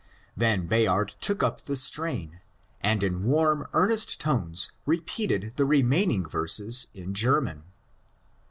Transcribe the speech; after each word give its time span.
Then 0.35 0.65
Bayard 0.65 1.09
took 1.21 1.43
up 1.43 1.61
the 1.61 1.75
strain, 1.75 2.41
and 2.81 3.03
in 3.03 3.23
warm, 3.23 3.67
earnest 3.71 4.19
tones 4.19 4.71
repeated 4.83 5.53
the 5.57 5.65
remaining 5.65 6.27
verses 6.27 6.87
in 6.95 7.13
German. 7.13 7.65